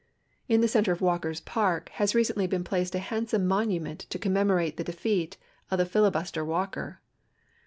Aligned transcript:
In 0.49 0.61
the 0.61 0.67
center 0.67 0.91
of 0.91 0.97
^^'alker's 0.99 1.41
park 1.41 1.89
has 1.89 2.15
recently 2.15 2.47
been 2.47 2.63
placed 2.63 2.95
a 2.95 2.97
handsome 2.97 3.45
monument 3.45 3.99
to 4.09 4.17
commemorate 4.17 4.77
the 4.77 4.83
defeat 4.83 5.37
of 5.69 5.77
the 5.77 5.85
filibuster 5.85 6.43
Walker. 6.43 7.01